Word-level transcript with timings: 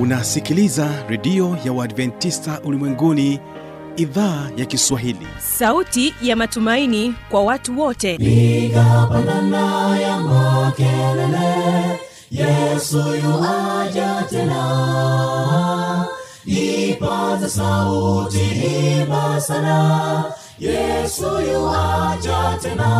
unasikiliza 0.00 0.88
redio 1.08 1.56
ya 1.64 1.72
uadventista 1.72 2.60
ulimwenguni 2.64 3.40
idhaa 3.96 4.50
ya 4.56 4.66
kiswahili. 4.66 5.26
Sauti 5.38 6.14
ya 6.22 6.36
matumaini 6.36 7.14
kwa 7.30 7.42
watu 7.42 7.80
wote. 7.80 8.18
Piga 8.18 9.06
pandana 9.12 9.98
ya 10.00 10.18
makelele 10.20 12.00
yesu 12.30 12.98
yuaja 12.98 14.24
tena. 14.30 16.06
Ipata 16.46 17.48
sauti 17.48 18.40
imba 19.00 19.40
sana 19.40 20.24
yesu 20.58 21.24
yuaja 21.52 22.58
tena. 22.62 22.90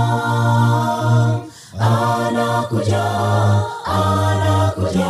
Anakuja 1.81 3.05
anakuja 3.85 5.10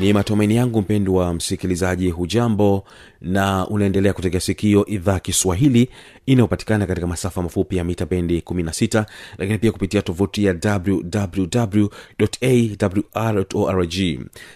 ni 0.00 0.12
matumaini 0.12 0.56
yangu 0.56 0.80
mpendwa 0.80 1.34
msikilizaji 1.34 2.10
hujambo 2.10 2.84
na 3.20 3.66
unaendelea 3.68 4.12
kutegea 4.12 4.40
sikio 4.40 4.86
idhaa 4.86 5.18
kiswahili 5.20 5.88
inayopatikana 6.26 6.86
katika 6.86 7.06
masafa 7.06 7.42
mafupi 7.42 7.76
ya 7.76 7.84
mita 7.84 8.06
bendi 8.06 8.40
16 8.40 9.04
lakini 9.38 9.58
pia 9.58 9.72
kupitia 9.72 10.02
tovuti 10.02 10.44
ya 10.44 10.80
wwwawrorg 13.14 13.94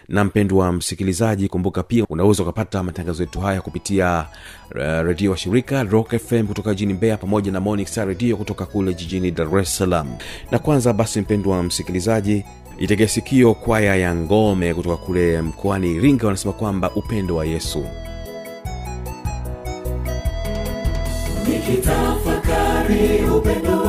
na 0.09 0.25
mpendwa 0.25 0.73
msikilizaji 0.73 1.49
kumbuka 1.49 1.83
pia 1.83 2.05
unaweza 2.09 2.43
ukapata 2.43 2.83
matangazo 2.83 3.23
yetu 3.23 3.41
haya 3.41 3.61
kupitia 3.61 4.27
uh, 4.71 4.81
redio 5.07 5.31
wa 5.31 5.37
shirika 5.37 5.83
rock 5.83 6.17
fm 6.19 6.47
kutoka 6.47 6.71
jijini 6.75 6.95
mbeya 6.95 7.17
pamoja 7.17 7.53
na 7.53 7.61
morning 7.61 7.89
redio 8.07 8.37
kutoka 8.37 8.67
kule 8.67 8.95
jijini 8.95 9.31
dar 9.31 9.59
es 9.59 9.77
salaam. 9.77 10.17
Na 10.51 10.59
kwanza 10.59 10.93
basi 10.93 11.21
mpendwa 11.21 11.63
msikilizaji 11.63 12.45
itegea 12.83 13.09
sikio 13.09 13.55
kwaya 13.55 13.97
ya 13.97 14.15
ngome 14.15 14.75
kutoka 14.75 14.97
kule 14.97 15.43
mkoani 15.43 15.93
iringa 15.95 16.27
wanasema 16.27 16.53
kwamba 16.53 16.91
upendo 16.91 17.37
wa 17.37 17.45
yesu. 17.47 17.85
Nikitafakari 21.49 23.25
upendo 23.37 23.82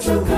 to 0.00 0.35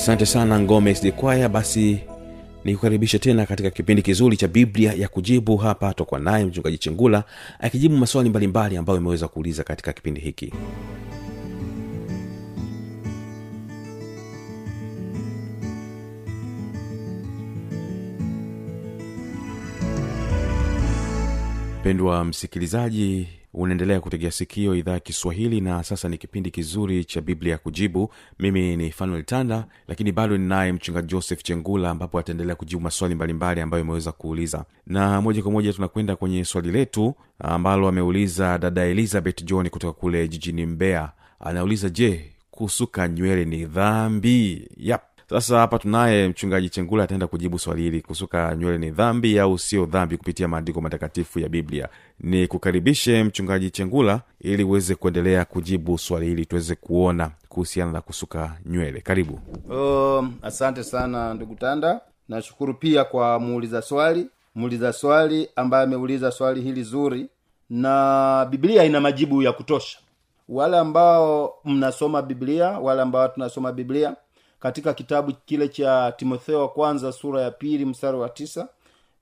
asante 0.00 0.26
sana 0.26 0.60
ngome 0.60 0.94
sdekwaya 0.94 1.48
basi 1.48 2.00
nikukaribishe 2.64 3.18
tena 3.18 3.46
katika 3.46 3.70
kipindi 3.70 4.02
kizuri 4.02 4.36
cha 4.36 4.48
biblia 4.48 4.92
ya 4.92 5.08
kujibu. 5.08 5.56
Hapa 5.56 5.94
tokwa 5.94 6.18
naye 6.18 6.44
mchungaji 6.44 6.78
chengula 6.78 7.24
akijibu 7.58 7.96
maswali 7.96 8.28
mbalimbali 8.30 8.76
ambayo 8.76 8.98
imeweza 8.98 9.28
kuuliza 9.28 9.64
katika 9.64 9.92
kipindi 9.92 10.20
hiki. 10.20 10.52
Mpendwa 21.80 22.24
msikilizaji 22.24 23.28
unaendelea 23.54 24.00
kutegea 24.00 24.30
sikio 24.30 24.74
idhaa 24.74 24.92
ya 24.92 25.00
kiswahili 25.00 25.60
na 25.60 25.82
sasa 25.84 26.08
ni 26.08 26.18
kipindi 26.18 26.50
kizuri 26.50 27.04
cha 27.04 27.20
biblia 27.20 27.58
kujibu. 27.58 28.12
Mimi 28.38 28.76
ni 28.76 28.90
fanuel 28.90 29.24
tanda 29.24 29.64
lakini 29.88 30.12
bado 30.12 30.38
ninaye 30.38 30.72
mchungaji 30.72 31.08
joseph 31.08 31.42
chengula 31.42 31.90
ambapo 31.90 32.18
ataendelea 32.18 32.54
kujibu 32.54 32.82
maswali 32.82 33.14
mbalimbali 33.14 33.60
ambayo 33.60 33.82
imeweza 33.84 34.12
kuuliza. 34.12 34.64
Na 34.86 35.20
moja 35.20 35.42
kwa 35.42 35.52
moja 35.52 35.72
tunakwenda 35.72 36.16
kwenye 36.16 36.44
swali 36.44 36.70
letu 36.70 37.14
ambalo 37.38 37.88
ameuliza 37.88 38.58
dada 38.58 38.84
elizabeth 38.84 39.44
john 39.44 39.68
kutoka 39.68 40.00
kule 40.00 40.28
jijini 40.28 40.66
mbeya. 40.66 41.12
Anauliza 41.40 41.88
je 41.88 42.30
kusuka 42.50 43.08
nywele 43.08 43.44
ni 43.44 43.66
dhambi? 43.66 44.68
Yap 44.76 45.02
sasa 45.30 45.58
hapa 45.58 45.78
tunaye 45.78 46.28
mchungaji 46.28 46.68
chengula 46.68 47.04
ataenda 47.04 47.26
kujibu 47.26 47.58
swali 47.58 47.82
hili. 47.82 48.00
Kusuka 48.00 48.56
nywele 48.56 48.78
ni 48.78 48.90
dhambi 48.90 49.38
au 49.38 49.58
sio 49.58 49.86
dhambi 49.86 50.16
kupitia 50.16 50.48
maandiko 50.48 50.80
matakatifu 50.80 51.38
ya 51.40 51.48
biblia? 51.48 51.88
Ni 52.20 52.46
kukaribishe 52.46 53.24
mchungaji 53.24 53.70
chengula 53.70 54.20
ili 54.40 54.64
uweze 54.64 54.94
kuendelea 54.94 55.44
kujibu 55.44 55.98
swali 55.98 56.26
hili 56.26 56.46
tuweze 56.46 56.74
kuona 56.74 57.30
kuhusiana 57.48 57.92
na 57.92 58.00
kusuka 58.00 58.56
nywele. 58.66 59.00
Karibu. 59.00 59.40
Um, 59.70 60.34
asante 60.42 60.84
sana 60.84 61.34
ndugu 61.34 61.54
tanda. 61.54 62.00
Nashukuru 62.28 62.74
pia 62.74 63.04
kwa 63.04 63.38
muuliza 63.40 63.82
swali. 63.82 64.26
Muuliza 64.54 64.92
swali 64.92 65.48
ambaye 65.56 65.84
ameuliza 65.84 66.30
swali 66.30 66.60
hili 66.60 66.82
zuri. 66.82 67.26
Na 67.70 68.46
biblia 68.50 68.84
ina 68.84 69.00
majibu 69.00 69.42
ya 69.42 69.52
kutosha. 69.52 69.98
Wale 70.48 70.78
ambao 70.78 71.54
mnasoma 71.64 72.22
biblia 72.22 72.68
wale 72.68 73.02
ambao 73.02 73.28
tunasoma 73.28 73.72
biblia 73.72 74.16
katika 74.60 74.94
kitabu 74.94 75.32
kile 75.46 75.68
cha 75.68 76.12
timotheo 76.16 76.60
wa 76.60 76.68
kwanza 76.68 77.12
sura 77.12 77.42
ya 77.42 77.50
pili 77.50 77.84
mstari 77.84 78.16
wa 78.16 78.28
tisa 78.28 78.68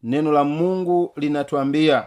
neno 0.02 0.32
la 0.32 0.44
mungu 0.44 1.12
linatuambia 1.17 2.06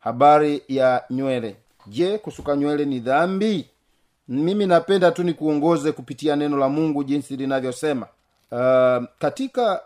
habari 0.00 0.62
ya 0.68 1.04
nywele. 1.10 1.56
Je 1.86 2.18
kusuka 2.18 2.56
nywele 2.56 2.84
ni 2.84 3.00
dhambi? 3.00 3.66
Mimi 4.28 4.66
napenda 4.66 5.10
tu 5.10 5.22
nikuongoze 5.22 5.92
kupitia 5.92 6.36
neno 6.36 6.56
la 6.56 6.68
mungu 6.68 7.04
jinsi 7.04 7.36
linavyosema. 7.36 8.06
Uh, 8.50 9.04
katika 9.18 9.80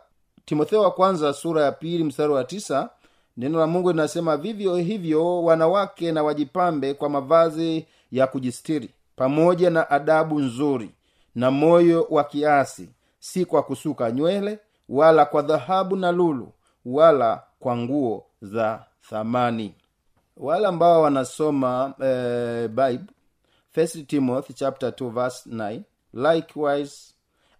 timotheo 0.45 0.81
wa 0.83 0.91
kwanza 0.91 1.33
sura 1.33 1.63
ya 1.65 1.73
pili 1.73 2.05
mstari 2.05 2.33
wa 2.33 2.45
tisa 2.45 2.89
neno 3.37 3.59
la 3.59 3.67
mungu 3.67 3.91
linasema 3.91 4.37
vivyo 4.37 4.77
hivyo 4.77 5.43
wanawake 5.45 6.13
na 6.13 6.23
wajipambe 6.23 6.95
kwa 6.95 7.09
mavazi 7.09 7.87
ya 8.13 8.27
kujistiri 8.27 8.91
pamoja 9.17 9.71
na 9.71 9.91
adabu 9.91 10.41
nzuri 10.41 10.91
na 11.35 11.51
moyo 11.51 12.07
wa 12.11 12.25
kiasi 12.25 12.89
si 13.19 13.45
kwa 13.45 13.63
kusuka 13.63 14.11
nywele 14.11 14.59
wala 14.89 15.25
kwa 15.25 15.43
dhahabu 15.43 15.97
na 15.97 16.13
lulu 16.13 16.53
wala 16.85 17.43
kwa 17.61 17.77
nguo 17.77 18.27
za 18.43 18.85
thamani. 19.11 19.75
Wale 20.37 20.67
ambao 20.67 21.03
wanasoma 21.03 21.95
eh, 22.03 22.69
timothy 24.07 24.53
chapter 24.53 24.89
2 24.91 25.11
verse 25.11 25.51
9 25.51 25.81
likewise 26.33 27.15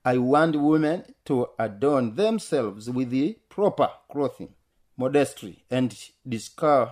i 0.05 0.19
want 0.19 0.57
women 0.57 1.03
to 1.25 1.49
adorn 1.59 2.17
themselves 2.17 2.89
with 2.89 3.11
the 3.11 3.37
proper 3.49 3.91
clothing 4.13 4.49
modestry 4.97 5.59
and 5.71 5.95
discar- 6.29 6.91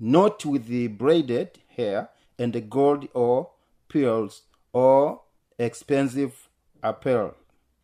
not 0.00 0.44
with 0.44 0.66
the 0.68 0.88
braided 0.88 1.48
hair 1.76 2.08
and 2.38 2.52
the 2.52 2.60
gold 2.60 3.08
or 3.14 3.46
pearls 3.88 4.42
or 4.74 5.18
expensive 5.58 6.32
apparel. 6.82 7.30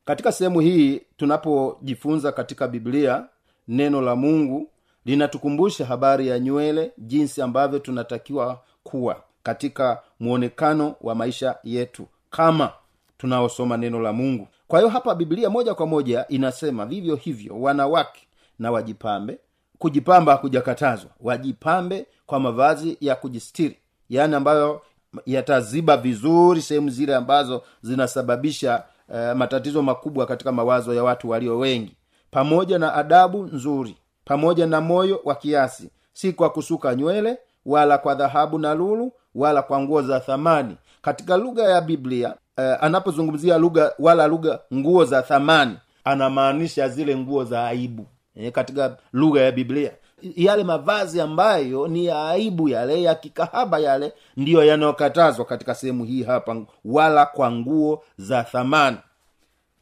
Katika 0.05 0.33
sehemu 0.33 0.61
hii 0.61 1.01
tunapojifunza 1.17 2.33
katika 2.33 2.69
biblia 2.69 3.27
neno 3.69 4.01
la 4.01 4.17
mungu 4.17 4.71
linatukumbusha 5.05 5.87
habari 5.87 6.29
ya 6.29 6.39
nywele 6.39 6.93
jinsi 6.99 7.43
ambavyo 7.43 7.79
tunatakiwa 7.79 8.61
kuwa 8.83 9.23
katika 9.43 10.03
mwonekano 10.21 10.95
wa 11.01 11.15
maisha 11.15 11.59
yetu 11.65 12.07
kama 12.31 12.73
tunaosoma 13.19 13.77
neno 13.77 14.01
la 14.01 14.13
mungu. 14.13 14.49
Kwa 14.69 14.79
hiyo 14.79 14.91
hapa 14.91 15.15
biblia 15.15 15.51
moja 15.51 15.75
kwa 15.75 15.87
moja 15.87 16.29
inasema 16.29 16.87
vivyo 16.87 17.17
hivyo 17.17 17.61
wanawake 17.61 18.27
na 18.59 18.71
wajipambe. 18.71 19.39
Kujipamba 19.79 20.33
hakujakatazwa 20.33 21.11
wajipambe 21.21 22.07
kwa 22.27 22.41
mavazi 22.41 22.97
ya 23.01 23.15
kujistiri 23.17 23.77
yaani 24.09 24.35
ambayo 24.35 24.83
yataziba 25.27 25.97
vizuri 25.97 26.62
sehemu 26.62 26.91
zile 26.91 27.15
ambazo 27.15 27.62
zinasababisha 27.83 28.83
uh, 29.09 29.33
matatizo 29.37 29.83
makubwa 29.83 30.27
katika 30.27 30.53
mawazo 30.53 30.95
ya 30.95 31.05
watu 31.05 31.29
walio 31.31 31.59
wengi. 31.59 31.97
Pamoja 32.31 32.79
na 32.79 32.95
adabu 32.95 33.43
nzuri 33.43 33.97
pamoja 34.25 34.67
na 34.67 34.81
moyo 34.81 35.21
wa 35.25 35.35
kiasi. 35.35 35.91
Si 36.12 36.33
kwa 36.33 36.51
kusuka 36.51 36.95
nywele 36.95 37.39
wala 37.67 37.99
kwa 37.99 38.15
dhahabu 38.15 38.59
na 38.59 38.75
lulu 38.75 39.12
wala 39.35 39.62
kwa 39.62 39.81
nguo 39.81 40.03
za 40.03 40.21
thamani. 40.21 40.77
Katika 41.03 41.37
lugha 41.37 41.63
ya 41.63 41.81
biblia 41.81 42.29
uh, 42.58 42.84
anapozungumzia 42.84 43.58
lugha 43.58 43.93
wala 43.99 44.27
lugha 44.27 44.58
nguo 44.75 45.05
za 45.05 45.23
thamani 45.23 45.77
anamaanisha 46.05 46.89
zile 46.89 47.17
nguo 47.17 47.44
za 47.44 47.67
aibu. 47.67 48.06
E, 48.37 48.51
katika 48.51 48.96
lugha 49.13 49.41
ya 49.41 49.53
biblia 49.53 49.93
yale 50.36 50.65
mavazi 50.65 51.20
ambayo 51.20 51.89
ni 51.89 52.05
ya 52.06 52.29
aibu 52.29 52.69
yale 52.69 53.03
ya 53.03 53.15
kikahaba 53.15 53.79
yale 53.79 54.12
ndiyo 54.36 54.65
yanayokatazwa 54.65 55.44
katika 55.44 55.74
sehemu 55.74 56.05
hii 56.05 56.22
hapa 56.22 56.56
wala 56.84 57.27
kwa 57.27 57.53
nguo 57.53 58.03
za 58.19 58.43
thamani. 58.43 58.96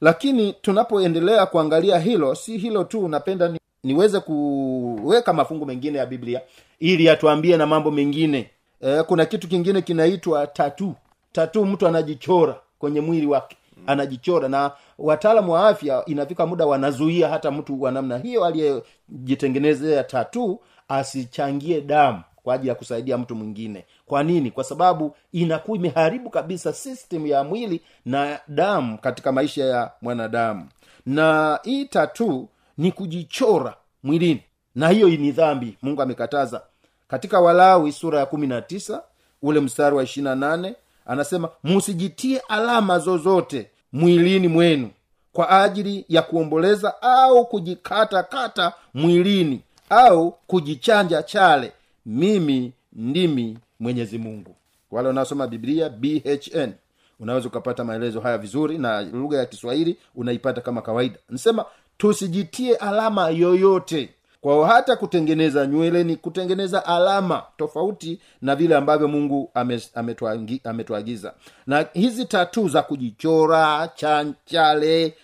Lakini 0.01 0.53
tunapoendelea 0.53 1.47
kuangalia 1.47 1.99
hilo 1.99 2.35
si 2.35 2.59
hilo 2.59 2.85
tu 2.85 3.09
napenda 3.09 3.49
ni, 3.49 3.59
niweze 3.85 4.21
kuweka 4.21 5.33
mafungu 5.33 5.67
mengine 5.67 5.99
ya 5.99 6.07
biblia 6.07 6.41
ili 6.81 7.05
yatuambie 7.05 7.57
na 7.57 7.67
mambo 7.67 7.91
mengine. 7.91 8.51
E, 8.81 9.03
kuna 9.03 9.25
kitu 9.27 9.49
kingine 9.49 9.83
kinaitwa 9.83 10.47
tatu 10.47 10.95
tatu 11.33 11.65
mtu 11.67 11.87
anajichora 11.87 12.61
kwenye 12.79 13.01
mwili 13.01 13.27
wake 13.27 13.57
anajichora 13.87 14.49
na 14.49 14.71
wataalamu 14.99 15.53
wa 15.53 15.69
afya 15.69 16.03
inafika 16.07 16.47
muda 16.47 16.67
wanazuia 16.67 17.29
hata 17.29 17.51
mtu 17.51 17.83
wa 17.83 17.91
namna 17.93 18.19
hiyo 18.19 18.45
aliyejitengenezea 18.45 20.05
tatu 20.05 20.61
asichangie 20.89 21.81
damu 21.81 22.23
kwa 22.43 22.55
ajili 22.55 22.69
ya 22.69 22.75
kusaidia 22.75 23.19
mtu 23.19 23.35
mwingine. 23.35 23.85
Kwa 24.07 24.23
nini? 24.23 24.51
Kwa 24.51 24.65
sababu 24.65 25.17
inakuwa 25.33 25.77
imeharibu 25.79 26.31
kabisa 26.31 26.73
system 26.73 27.27
ya 27.27 27.45
mwili 27.45 27.81
na 28.05 28.41
damu 28.49 28.99
katika 28.99 29.33
maisha 29.33 29.65
ya 29.65 29.91
mwanadamu. 30.03 30.69
Na 31.07 31.61
hii 31.63 31.85
tatu 31.85 32.49
ni 32.79 32.93
kujichora 32.93 33.75
mwilini. 34.03 34.43
Na 34.75 34.89
hiyo 34.89 35.09
ni 35.09 35.33
dhambi 35.33 35.77
mungu 35.83 36.03
amekataza. 36.03 36.63
Katika 37.09 37.41
walawi 37.41 37.93
sura 37.93 38.19
ya 38.19 38.27
kumi 38.27 38.47
na 38.47 38.63
tisa 38.63 39.03
ule 39.43 39.61
mstari 39.61 39.97
wa 39.97 40.03
ishirina 40.03 40.35
nane 40.35 40.75
anasema 41.09 41.49
musijitie 41.65 42.39
alama 42.49 42.99
zozote 42.99 43.71
mwilini 43.93 44.49
mwenu 44.49 44.91
kwa 45.33 45.63
ajili 45.63 46.05
ya 46.09 46.23
kuomboleza 46.23 47.03
au 47.03 47.47
kujikatakata 47.47 48.73
mwilini 48.95 49.61
au 49.91 50.31
kujichanja 50.47 51.23
chale. 51.23 51.73
Mimi 52.07 52.73
ndimi 52.93 53.59
mwenyezi 53.81 54.19
mungu. 54.19 54.55
Wale 54.91 55.09
wanaosoma 55.09 55.47
biblia 55.47 55.89
bhn 55.89 56.73
unaweza 57.21 57.49
ukapata 57.49 57.85
maelezo 57.85 58.21
haya 58.21 58.39
vizuri 58.39 58.79
na 58.79 59.03
lugha 59.03 59.39
ya 59.39 59.47
kiswahili 59.47 59.97
unaipata 60.15 60.61
kama 60.61 60.83
kawaida. 60.83 61.17
Nasema 61.29 61.65
tusijitie 61.99 62.77
alama 62.77 63.29
yoyote 63.29 64.09
kwao 64.49 64.65
hata 64.65 64.97
kutengeneza 64.97 65.67
nywele 65.67 66.05
ni 66.05 66.17
kutengeneza 66.17 66.87
alama 66.87 67.43
tofauti 67.57 68.21
na 68.43 68.57
vile 68.57 68.77
ambavyo 68.77 69.09
mungu 69.09 69.51
ametuagiza 69.95 70.65
ame 70.65 70.85
ame 70.85 71.31
na 71.67 71.87
hizi 71.93 72.25
tatu 72.25 72.69
za 72.69 72.83
kujichora 72.83 73.89
chanchale 73.95 75.15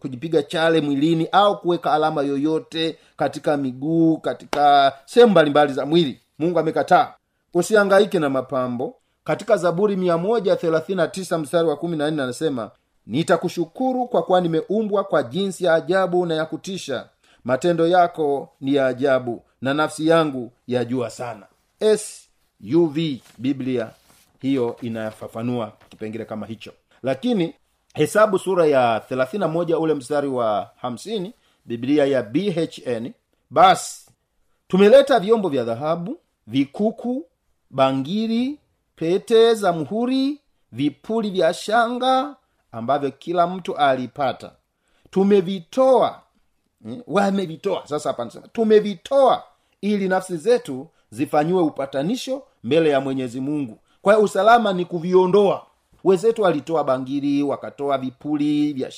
kujipiga 0.00 0.42
chale 0.42 0.80
mwilini 0.80 1.28
au 1.32 1.60
kuweka 1.60 1.92
alama 1.92 2.22
yoyote 2.22 2.98
katika 3.16 3.56
miguu 3.56 4.16
katika 4.18 4.92
sehemu 5.04 5.30
mbalimbali 5.32 5.72
za 5.72 5.86
mwili 5.86 6.20
mungu 6.38 6.58
amekataa. 6.58 7.14
Usiangaike 7.54 8.18
na 8.18 8.30
mapambo. 8.30 8.94
Katika 9.24 9.56
zaburi 9.56 9.96
mia 9.96 10.18
moja 10.18 10.56
thelathini 10.56 10.96
na 10.96 11.08
tisa 11.08 11.38
mstari 11.38 11.68
wa 11.68 11.76
kumi 11.76 11.96
na 11.96 12.10
nne 12.10 12.22
anasema 12.22 12.70
nitakushukuru 13.06 14.06
kwa 14.08 14.22
kuwa 14.22 14.40
nimeumbwa 14.40 15.04
kwa 15.04 15.22
jinsi 15.22 15.64
ya 15.64 15.74
ajabu 15.74 16.26
na 16.26 16.34
ya 16.34 16.46
kutisha 16.46 17.06
matendo 17.44 17.86
yako 17.86 18.48
ni 18.60 18.74
ya 18.74 18.86
ajabu 18.86 19.42
na 19.60 19.74
nafsi 19.74 20.06
yangu 20.08 20.52
yajua 20.66 21.10
sana. 21.10 21.46
Suv 21.80 22.98
biblia 23.38 23.90
hiyo 24.40 24.76
inafafanua 24.82 25.72
kipengele 25.88 26.24
kama 26.24 26.46
hicho. 26.46 26.72
Lakini 27.02 27.54
hesabu 27.94 28.38
sura 28.38 28.66
ya 28.66 28.98
31 29.10 29.80
ule 29.80 29.94
mstari 29.94 30.28
wa 30.28 30.70
50 30.82 31.30
biblia 31.64 32.04
ya 32.06 32.22
bhn 32.22 33.12
basi 33.50 34.10
tumeleta 34.68 35.20
vyombo 35.20 35.48
vya 35.48 35.64
dhahabu 35.64 36.18
vikuku 36.46 37.26
bangiri 37.70 38.58
pete 38.96 39.54
za 39.54 39.72
mhuri 39.72 40.40
vipuli 40.72 41.30
vya 41.30 41.54
shanga 41.54 42.36
ambavyo 42.72 43.10
kila 43.10 43.46
mtu 43.46 43.76
alipata. 43.76 44.52
Tumevitoa 45.10 46.20
wamevitoa. 47.06 47.86
Sasa 47.86 48.08
hapa 48.08 48.24
nasema 48.24 48.48
tumevitoa 48.48 49.42
ili 49.80 50.08
nafsi 50.08 50.36
zetu 50.36 50.86
zifanyiwe 51.10 51.62
upatanisho 51.62 52.42
mbele 52.64 52.90
ya 52.90 53.00
mwenyezi 53.00 53.40
mungu. 53.40 53.78
Kwa 54.02 54.14
hiyo 54.14 54.24
usalama 54.24 54.72
ni 54.72 54.84
kuviondoa. 54.84 55.66
Wenzetu 56.04 56.42
walitoa 56.42 56.84
bangiri 56.84 57.42
wakatoa 57.42 57.98
vipuli 57.98 58.72
vya, 58.72 58.90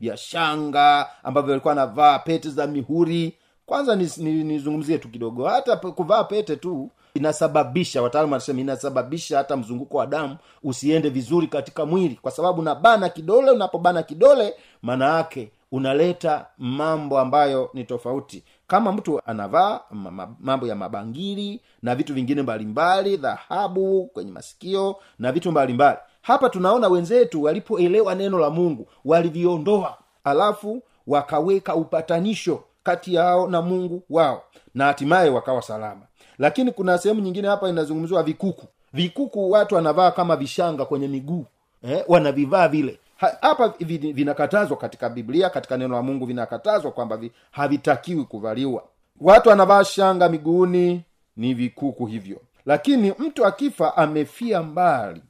vya 0.00 0.16
shanga 0.16 1.08
ambavyo 1.24 1.50
walikuwa 1.50 1.74
navaa 1.74 2.18
pete 2.18 2.50
za 2.50 2.66
mihuri. 2.66 3.34
Kwanza 3.66 3.96
nizungumzie 3.96 4.44
ni, 4.44 4.52
nizungumzie 4.52 4.98
tu 4.98 5.08
kidogo. 5.08 5.44
Hata 5.48 5.76
kuvaa 5.76 6.24
pete 6.24 6.56
tu 6.56 6.90
inasababisha 7.14 8.02
wataalamu 8.02 8.32
wanasema 8.32 8.60
inasababisha 8.60 9.38
hata 9.38 9.56
mzunguko 9.56 9.96
wa 9.98 10.06
damu 10.06 10.36
usiende 10.62 11.08
vizuri 11.08 11.46
katika 11.46 11.86
mwili. 11.86 12.18
Kwa 12.22 12.30
sababu 12.30 12.60
unabana 12.60 13.08
kidole 13.08 13.50
unapobana 13.50 14.02
kidole 14.02 14.54
maana 14.82 15.16
yake 15.16 15.50
unaleta 15.72 16.46
mambo 16.58 17.18
ambayo 17.18 17.70
ni 17.74 17.84
tofauti. 17.84 18.44
Kama 18.66 18.92
mtu 18.92 19.20
anavaa 19.26 19.80
ma- 19.90 20.10
ma- 20.10 20.34
mambo 20.40 20.66
ya 20.66 20.74
mabangili 20.76 21.60
na 21.82 21.94
vitu 21.94 22.14
vingine 22.14 22.42
mbalimbali 22.42 23.16
dhahabu 23.16 24.06
kwenye 24.06 24.30
masikio 24.32 24.96
na 25.18 25.32
vitu 25.32 25.50
mbalimbali. 25.50 25.98
Hapa 26.22 26.48
tunaona 26.48 26.88
wenzetu 26.88 27.42
walipoelewa 27.42 28.14
neno 28.14 28.38
la 28.38 28.50
mungu 28.50 28.88
waliviondoa. 29.04 29.98
Alafu 30.24 30.82
wakaweka 31.06 31.74
upatanisho 31.74 32.62
kati 32.82 33.14
yao 33.14 33.48
na 33.48 33.62
mungu 33.62 34.02
wao 34.10 34.42
na 34.74 34.84
hatimaye 34.84 35.30
wakawa 35.30 35.62
salama. 35.62 36.02
Lakini 36.38 36.72
kuna 36.72 36.98
sehemu 36.98 37.20
nyingine 37.20 37.48
hapa 37.48 37.68
inazungumziwa 37.68 38.22
vikuku. 38.22 38.66
Vikuku 38.92 39.50
watu 39.50 39.74
wanavaa 39.74 40.10
kama 40.10 40.36
vishanga 40.36 40.84
kwenye 40.84 41.08
miguu 41.08 41.44
eh, 41.82 42.04
wanavivaa 42.08 42.68
vile 42.68 42.98
hapa 43.40 43.68
vinakatazwa 43.88 44.76
katika 44.76 45.08
biblia 45.08 45.50
katika 45.50 45.76
neno 45.76 45.94
la 45.96 46.02
mungu 46.02 46.26
vinakatazwa 46.26 46.92
kwamba 46.92 47.18
havitakiwi 47.50 48.24
kuvaliwa. 48.24 48.84
Watu 49.20 49.50
anavaa 49.50 49.84
shanga 49.84 50.28
miguuni 50.28 51.02
ni 51.36 51.54
vikuku 51.54 52.06
hivyo. 52.06 52.40
Lakini 52.66 53.14
mtu 53.18 53.46
akifa 53.46 53.96
amefia 53.96 54.62
mbali 54.62 55.22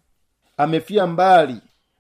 amefia 0.57 1.07
mbali 1.07 1.57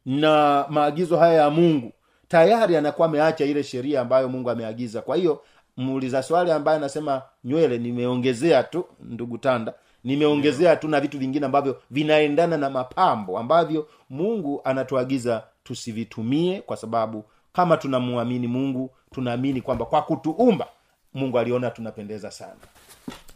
na 0.06 0.64
maagizo 0.68 1.16
haya 1.16 1.34
ya 1.42 1.50
mungu 1.50 1.92
tayari 2.28 2.76
anakuwa 2.76 3.08
ameacha 3.08 3.44
ile 3.44 3.62
sheria 3.62 4.00
ambayo 4.00 4.28
mungu 4.28 4.50
ameagiza. 4.50 5.02
Kwa 5.02 5.16
hiyo 5.16 5.42
muuliza 5.76 6.22
swali 6.22 6.50
ambaye 6.50 6.76
anasema 6.78 7.22
nywele 7.44 7.78
nimeongezea 7.78 8.62
tu 8.62 8.84
ndugu 9.00 9.38
tanda 9.38 9.74
nimeongezea 10.04 10.76
tu 10.76 10.88
na 10.88 11.00
vitu 11.00 11.18
vingine 11.18 11.46
ambavyo 11.46 11.80
vinaendana 11.90 12.56
na 12.56 12.70
mapambo 12.70 13.38
ambavyo 13.38 13.88
mungu 14.10 14.60
anatuagiza 14.64 15.42
tusivitumie 15.64 16.60
kwa 16.60 16.76
sababu 16.76 17.24
kama 17.52 17.76
tunamwamini 17.76 18.46
mungu 18.48 18.90
tunaamini 19.14 19.60
kwamba 19.60 19.84
kwa 19.84 20.02
kutuumba 20.02 20.66
mungu 21.14 21.38
aliona 21.38 21.70
tunapendeza 21.70 22.30
sana. 22.30 22.56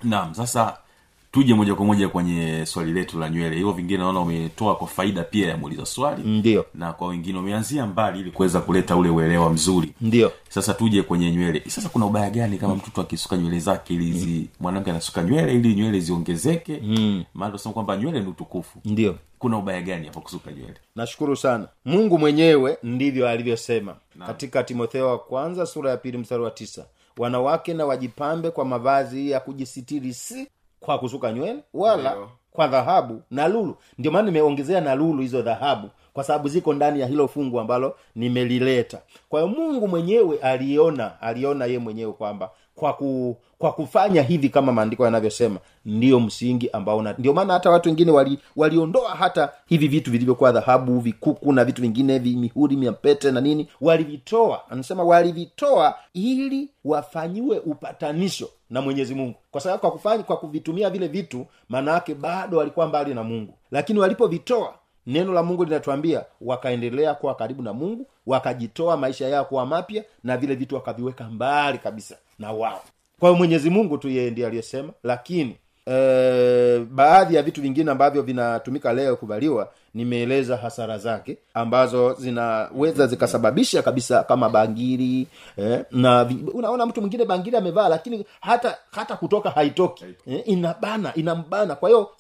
Naam 0.03 0.35
sasa 0.35 0.79
tuje 1.37 1.55
moja 1.55 1.75
kwa 1.75 1.85
moja 1.87 2.09
kwenye 2.09 2.67
swali 2.67 2.93
letu 2.93 3.19
la 3.19 3.29
nywele. 3.31 3.57
Hivyo 3.57 3.73
vingine 3.73 3.99
naona 3.99 4.21
umetoa 4.21 4.77
kwa 4.77 4.87
faida 4.87 5.25
pia 5.25 5.49
ya 5.49 5.57
muuliza 5.57 5.87
swali. 5.87 6.23
Ndio. 6.23 6.65
Na 6.75 6.93
kwa 6.93 7.09
wengine 7.09 7.39
umeanzia 7.39 7.87
mbali 7.87 8.21
ili 8.21 8.31
kuweza 8.31 8.61
kuleta 8.61 8.97
ule 8.97 9.11
uelewa 9.11 9.51
mzuri. 9.53 9.93
Ndio. 10.01 10.33
Sasa 10.49 10.75
tuje 10.75 11.03
kwenye 11.03 11.31
nywele. 11.33 11.63
Sasa 11.69 11.89
kuna 11.89 12.07
ubaya 12.07 12.31
gani 12.31 12.59
kama 12.59 12.75
mtoto 12.77 13.01
akisuka 13.01 13.37
nywele 13.37 13.59
zake 13.59 13.95
ili 13.95 14.13
zi 14.13 14.49
mwanamke 14.61 14.91
anasuka 14.91 15.23
nywele 15.23 15.55
ili 15.55 15.75
nywele 15.75 16.01
ziongezeke? 16.01 16.81
Mm. 16.85 17.25
maana 17.35 17.51
tunasema 17.51 17.73
kwamba 17.73 17.97
nywele 17.97 18.21
ni 18.21 18.27
utukufu. 18.29 18.79
Ndio. 18.85 19.17
Kuna 19.39 19.59
ubaya 19.59 19.83
gani 19.83 20.07
hapo 20.07 20.21
kusuka 20.21 20.53
nywele? 20.53 20.75
Nashukuru 20.97 21.37
sana. 21.37 21.69
Mungu 21.85 22.19
mwenyewe 22.19 22.79
ndivyo 22.83 23.29
alivyosema 23.29 23.97
katika 24.27 24.63
timotheo 24.63 25.09
wa 25.09 25.19
kwanza 25.19 25.67
sura 25.67 25.91
ya 25.91 25.97
pili 25.97 26.19
mstari 26.19 26.43
wa 26.43 26.51
tisa. 26.51 26.87
Wanawake 27.19 27.75
na 27.75 27.87
wajipambe 27.87 28.51
kwa 28.51 28.65
mavazi 28.65 29.31
ya 29.31 29.41
kujisitiri 29.41 30.15
si 30.15 30.47
kwa 30.87 30.99
kusuka 30.99 31.33
nywele 31.33 31.59
wala 31.75 32.11
Ndiyo. 32.11 32.29
kwa 32.53 32.69
dhahabu 32.69 33.23
na 33.31 33.49
lulu 33.49 33.77
ndio 33.99 34.13
maana 34.13 34.27
nimeongezea 34.27 34.81
na 34.81 34.95
lulu 34.95 35.23
hizo 35.23 35.43
dhahabu 35.43 35.91
kwa 36.13 36.25
sababu 36.25 36.49
ziko 36.49 36.73
ndani 36.75 37.01
ya 37.01 37.07
hilo 37.07 37.29
fungu 37.29 37.61
ambalo 37.61 37.97
nimelileta 38.15 38.99
kwa 39.29 39.41
hiyo 39.41 39.53
mungu 39.55 39.89
mwenyewe 39.89 40.39
aliona 40.39 41.21
aliona 41.21 41.65
ye 41.67 41.79
mwenyewe 41.79 42.13
kwamba 42.13 42.51
kwa 42.77 42.93
ku, 42.93 43.37
kwa 43.59 43.73
kufanya 43.73 44.23
hivi 44.23 44.49
kama 44.49 44.73
maandiko 44.73 45.05
yanavyosema 45.05 45.59
ndiyo 45.85 46.21
msingi 46.21 46.71
ambao 46.71 47.03
ndio 47.19 47.33
maana 47.33 47.53
hata 47.53 47.71
watu 47.71 47.89
wengine 47.89 48.11
wali, 48.11 48.39
waliondoa 48.57 49.11
hata 49.15 49.53
hivi 49.67 49.89
vitu 49.89 50.11
vilivyokuwa 50.11 50.53
dhahabu 50.53 51.01
vikuku 51.01 51.53
na 51.53 51.65
vitu 51.65 51.83
vingine 51.83 52.19
vi- 52.19 52.37
mihuri 52.37 52.77
miapete 52.77 53.31
na 53.31 53.41
nini 53.41 53.69
walivitoa. 53.81 54.71
Anasema 54.71 55.03
walivitoa 55.05 55.95
ili 56.15 56.69
wafanyiwe 56.85 57.59
upatanisho 57.59 58.49
na 58.71 58.81
mwenyezi 58.81 59.15
mungu. 59.15 59.35
Kwa 59.51 59.61
sababu 59.61 59.81
kwa 59.81 59.91
kufanya 59.91 60.23
kwa 60.23 60.37
kuvitumia 60.37 60.91
vile 60.91 61.09
vitu 61.09 61.47
maana 61.69 61.93
yake 61.93 62.15
bado 62.15 62.59
walikuwa 62.59 62.87
mbali 62.87 63.15
na 63.15 63.23
mungu. 63.25 63.55
Lakini 63.71 63.99
walipovitoa 63.99 64.75
neno 65.07 65.33
la 65.33 65.43
mungu 65.43 65.65
linatuambia 65.65 66.25
wakaendelea 66.41 67.15
kuwa 67.15 67.35
karibu 67.35 67.63
na 67.63 67.73
mungu 67.73 68.07
wakajitoa 68.27 68.97
maisha 68.97 69.29
yao 69.29 69.45
kuwa 69.45 69.67
mapya 69.67 70.05
na 70.25 70.37
vile 70.37 70.55
vitu 70.55 70.75
wakaviweka 70.75 71.25
mbali 71.25 71.79
kabisa 71.79 72.17
na 72.39 72.53
wao. 72.53 72.83
Kwa 73.21 73.29
hiyo 73.29 73.39
mwenyezi 73.39 73.71
mungu 73.71 73.99
tu 73.99 74.09
yeye 74.09 74.31
ndiye 74.31 74.47
aliyesema 74.47 74.93
lakini 75.05 75.57
e, 75.91 76.79
baadhi 76.91 77.35
ya 77.35 77.43
vitu 77.43 77.63
vingine 77.63 77.91
ambavyo 77.91 78.23
vinatumika 78.23 78.93
leo 78.93 79.17
kuvaliwa 79.17 79.73
nimeeleza 79.95 80.57
hasara 80.57 80.99
zake 80.99 81.39
ambazo 81.55 82.15
zinaweza 82.15 83.07
zikasababisha 83.07 83.83
kabisa 83.83 84.23
kama 84.25 84.49
bangiri 84.51 85.27
eh, 85.57 85.85
na 85.91 86.31
unaona 86.55 86.87
mtu 86.87 87.01
mwingine 87.01 87.25
bangiri 87.25 87.57
amevaa 87.57 87.89
lakini 87.89 88.27
hata 88.41 88.79
hata 88.91 89.17
kutoka 89.17 89.51
haitoki. 89.51 90.05
Eh, 90.27 90.43
inabana 90.47 91.15
inambana. 91.15 91.75
Kwa 91.75 91.89
hiyo 91.89 92.11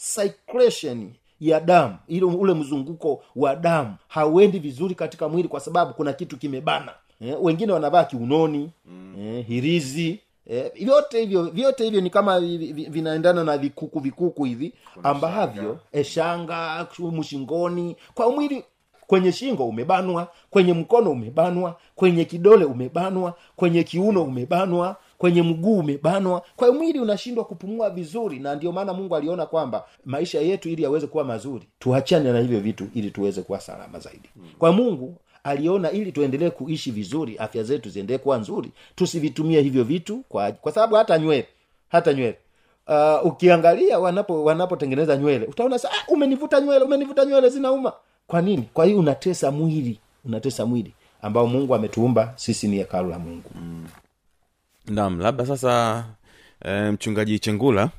ya 1.40 1.60
damu. 1.60 1.96
Ile 2.08 2.24
ule 2.24 2.54
mzunguko 2.54 3.22
wa 3.36 3.56
damu 3.56 3.94
hauendi 4.08 4.58
vizuri 4.58 4.94
katika 4.94 5.28
mwili 5.28 5.48
kwa 5.48 5.60
sababu 5.60 5.94
kuna 5.94 6.12
kitu 6.12 6.36
kimebana. 6.36 6.92
Eh, 7.20 7.36
wengine 7.40 7.72
wanavaa 7.72 8.04
kiunoni 8.04 8.70
mm. 8.86 9.14
eh, 9.20 9.46
hirizi 9.46 10.20
eh, 10.46 10.70
vyote 10.74 11.20
hivyo 11.20 11.42
vyote 11.42 11.84
hivyo 11.84 12.00
ni 12.00 12.10
kama 12.10 12.40
vi- 12.40 12.72
vi- 12.72 12.84
vinaendana 12.90 13.44
na 13.44 13.58
vikuku 13.58 14.00
vikuku 14.00 14.44
hivi 14.44 14.72
ambavyo 15.02 15.78
eh, 15.92 16.04
shanga 16.04 16.86
mshingoni 17.12 17.96
kwa 18.14 18.30
mwili 18.32 18.64
kwenye 19.06 19.32
shingo 19.32 19.66
umebanwa 19.68 20.28
kwenye 20.50 20.72
mkono 20.72 21.10
umebanwa 21.10 21.76
kwenye 21.94 22.24
kidole 22.24 22.64
umebanwa 22.64 23.34
kwenye 23.56 23.82
kiuno 23.82 24.22
umebanwa 24.22 24.96
kwenye 25.18 25.42
mguu 25.42 25.78
umebanwa 25.78 26.42
kwa 26.56 26.72
mwili 26.72 27.00
unashindwa 27.00 27.44
kupumua 27.44 27.90
vizuri. 27.90 28.38
Na 28.38 28.54
ndio 28.54 28.72
maana 28.72 28.92
mungu 28.94 29.16
aliona 29.16 29.46
kwamba 29.46 29.84
maisha 30.04 30.40
yetu 30.40 30.68
ili 30.68 30.82
yaweze 30.82 31.06
kuwa 31.06 31.24
mazuri 31.24 31.66
tuachane 31.78 32.32
na 32.32 32.40
hivyo 32.40 32.60
vitu 32.60 32.86
ili 32.94 33.10
tuweze 33.10 33.42
kuwa 33.42 33.60
salama 33.60 33.98
zaidi. 33.98 34.28
Kwa 34.58 34.72
mungu 34.72 35.14
aliona 35.44 35.90
ili 35.90 36.12
tuendelee 36.12 36.50
kuishi 36.50 36.90
vizuri 36.90 37.38
afya 37.38 37.62
zetu 37.62 37.88
ziendelee 37.90 38.18
kuwa 38.18 38.38
nzuri 38.38 38.70
tusivitumie 38.94 39.60
hivyo 39.60 39.84
vitu 39.84 40.24
kwa, 40.28 40.52
kwa 40.52 40.72
sababu 40.72 40.94
hata 40.94 41.18
nywele 41.18 41.46
hata 41.88 42.12
nywele. 42.14 42.36
Uh, 42.88 43.26
ukiangalia 43.26 43.98
wanapo 43.98 44.44
wanapotengeneza 44.44 45.16
nywele 45.16 45.46
utaona 45.46 45.78
sa 45.78 45.88
ah, 45.90 46.12
umenivuta 46.12 46.60
nywele 46.60 46.84
umenivuta 46.84 47.24
nywele 47.24 47.48
zinauma. 47.48 47.92
Kwa 48.26 48.42
nini? 48.42 48.68
Kwa 48.74 48.84
hiyo 48.84 48.98
unatesa 48.98 49.50
mwili 49.50 49.98
unatesa 50.24 50.66
mwili 50.66 50.92
ambao 51.22 51.46
mungu 51.46 51.74
ametuumba 51.74 52.32
sisi 52.36 52.68
ni 52.68 52.76
hekalu 52.76 53.10
la 53.10 53.18
mungu 53.18 53.50
naam 54.88 55.20
labda 55.20 55.46
sasa 55.46 56.04
e, 56.64 56.90
mchungaji 56.90 57.38
chengula 57.38 57.90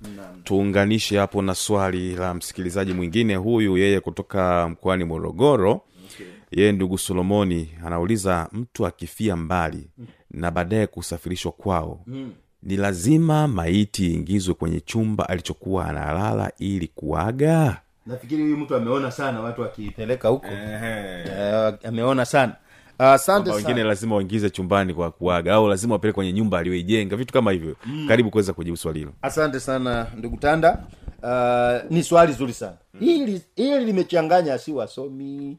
tuunganishe 0.44 1.18
hapo 1.18 1.42
na 1.42 1.56
swali 1.56 2.16
la 2.16 2.34
msikilizaji 2.34 2.94
mwingine 2.94 3.36
huyu 3.36 3.78
yeye 3.78 4.00
kutoka 4.00 4.70
mkoani 4.70 5.04
morogoro. 5.04 5.72
Okay. 6.14 6.26
yeye 6.52 6.72
ndugu 6.72 6.98
solomoni 6.98 7.70
anauliza 7.86 8.50
mtu 8.52 8.86
akifia 8.86 9.36
mbali 9.36 9.90
na 10.32 10.52
baadaye 10.52 10.88
kusafirishwa 10.88 11.52
kwao 11.52 12.02
mm. 12.08 12.32
ni 12.64 12.78
lazima 12.78 13.48
maiti 13.48 14.06
iingizwe 14.12 14.54
kwenye 14.54 14.80
chumba 14.80 15.30
alichokuwa 15.30 15.86
analala 15.86 16.52
ili 16.60 16.88
kuaga? 16.88 17.82
Nafikiri 18.06 18.44
huyu 18.44 18.58
mtu 18.58 18.76
ameona 18.76 19.12
sana 19.12 19.42
watu 19.42 19.62
wakipeleka 19.62 20.28
huko. 20.30 20.48
Eh, 20.48 21.74
ameona 21.84 22.26
sana 22.26 22.56
asante 23.00 23.52
wengine 23.52 23.84
lazima 23.84 24.16
waingize 24.16 24.50
chumbani 24.50 24.94
kwa 24.94 25.12
kuaga 25.12 25.54
au 25.54 25.68
lazima 25.68 25.94
wapeleke 25.94 26.16
kwenye 26.16 26.34
nyumba 26.34 26.60
aliyoijenga 26.60 27.16
vitu 27.16 27.34
kama 27.34 27.52
hivyo. 27.52 27.76
Mm. 27.86 28.06
karibu 28.08 28.30
kuweza 28.32 28.54
kujibu 28.54 28.78
swali 28.78 29.00
hilo. 29.00 29.14
Asante 29.22 29.60
sana 29.60 30.08
ndugu 30.18 30.38
tanda. 30.38 30.84
Uh, 31.24 31.92
ni 31.92 32.04
swali 32.04 32.34
zuri 32.34 32.54
sana. 32.54 32.78
Hili 33.00 33.42
hili 33.56 33.86
limechanganya 33.86 34.58
si 34.58 34.72
wasomi 34.72 35.58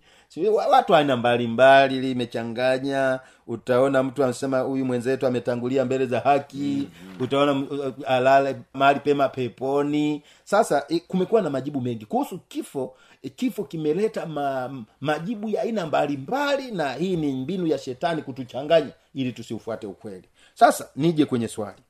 watu 0.70 0.96
aina 0.96 1.16
mbalimbali 1.16 2.00
limechanganya 2.00 3.20
utaona 3.46 4.02
mtu 4.02 4.24
anasema 4.24 4.60
huyu 4.60 4.84
mwenzetu 4.84 5.26
ametangulia 5.26 5.84
mbele 5.84 6.06
za 6.06 6.20
haki. 6.20 6.88
Utaona 7.20 7.52
m- 7.52 7.68
uh, 7.70 8.10
alale 8.10 8.56
mahali 8.74 9.00
pema 9.00 9.28
peponi. 9.28 10.22
Sasa 10.44 10.86
kumekuwa 11.06 11.42
na 11.42 11.50
majibu 11.50 11.80
mengi 11.80 12.06
kuhusu 12.06 12.38
kifo 12.38 12.94
kifo 13.36 13.64
kimeleta 13.64 14.26
ma, 14.26 14.70
majibu 15.00 15.48
ya 15.48 15.62
aina 15.62 15.86
mbalimbali 15.86 16.70
na 16.70 16.92
hii 16.92 17.16
ni 17.16 17.32
mbinu 17.32 17.66
ya 17.66 17.78
shetani 17.78 18.22
kutuchanganya 18.22 18.90
ili 19.14 19.32
tusiufuate 19.32 19.86
ukweli. 19.86 20.28
Sasa 20.54 20.88
nije 20.96 21.24
kwenye 21.24 21.48
swali 21.48 21.82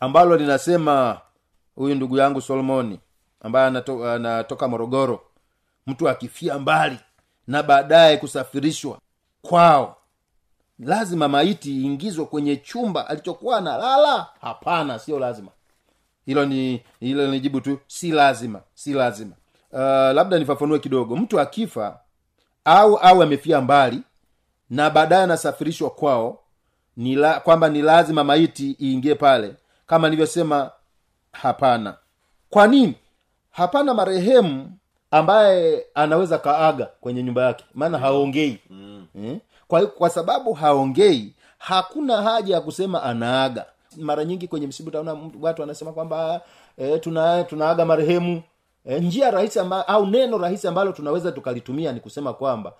ambalo 0.00 0.36
linasema 0.36 1.20
huyu 1.74 1.94
ndugu 1.94 2.16
yangu 2.16 2.40
solomoni 2.40 3.00
ambaye 3.40 3.66
anato, 3.66 4.10
anatoka 4.12 4.68
morogoro 4.68 5.20
mtu 5.86 6.08
akifia 6.08 6.58
mbali 6.58 6.96
na 7.50 7.62
baadaye 7.62 8.16
kusafirishwa 8.16 8.98
kwao. 9.42 9.96
Lazima 10.78 11.28
maiti 11.28 11.82
iingizwe 11.82 12.24
kwenye 12.24 12.56
chumba 12.56 13.08
alichokuwa 13.08 13.58
analala? 13.58 14.26
Hapana 14.40 14.98
sio 14.98 15.18
lazima. 15.18 15.50
Hilo 16.26 16.46
ni 16.46 16.82
hilo 17.00 17.26
ni 17.30 17.40
jibu 17.40 17.60
tu. 17.60 17.78
Si 17.86 18.10
lazima 18.12 18.60
si 18.74 18.92
lazima. 18.92 19.32
Uh, 19.72 19.78
labda 20.14 20.38
nifafanue 20.38 20.78
kidogo. 20.78 21.16
Mtu 21.16 21.40
akifa 21.40 22.00
au 22.64 22.96
au 22.96 23.22
amefia 23.22 23.60
mbali 23.60 24.02
na 24.70 24.90
baadaye 24.90 25.22
anasafirishwa 25.22 25.90
kwao 25.90 26.38
ni 26.96 27.18
kwamba 27.44 27.68
ni 27.68 27.82
lazima 27.82 28.24
maiti 28.24 28.76
iingie 28.80 29.14
pale. 29.14 29.54
Kama 29.86 30.08
nilivyosema 30.08 30.70
hapana. 31.32 31.96
Kwa 32.50 32.66
nini? 32.66 32.94
Hapana 33.50 33.94
marehemu 33.94 34.72
ambaye 35.10 35.86
anaweza 35.94 36.38
kaaga 36.38 36.86
kwenye 37.00 37.22
nyumba 37.22 37.42
yake 37.44 37.64
maana 37.74 37.98
haongei. 37.98 38.58
Mm. 38.70 39.06
eh? 39.24 39.36
kwa, 39.68 39.86
kwa 39.86 40.10
sababu 40.10 40.52
haongei 40.52 41.34
hakuna 41.58 42.22
haja 42.22 42.54
ya 42.54 42.60
kusema 42.60 43.02
anaaga. 43.02 43.66
Mara 43.96 44.24
nyingi 44.24 44.48
kwenye 44.48 44.66
msiba 44.66 44.88
utaona 44.88 45.16
watu 45.40 45.60
wanasema 45.62 45.92
kwamba 45.92 46.40
e, 46.78 46.98
tuna, 46.98 47.44
tunaaga 47.44 47.84
marehemu. 47.84 48.42
E, 48.86 49.00
njia 49.00 49.30
rahisi 49.30 49.58
amba, 49.58 49.88
au 49.88 50.06
neno 50.06 50.38
rahisi 50.38 50.68
ambalo 50.68 50.92
tunaweza 50.92 51.32
tukalitumia 51.32 51.92
ni 51.92 52.00
kusema 52.00 52.32
kwamba 52.32 52.72